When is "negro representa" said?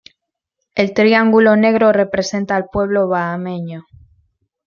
1.55-2.55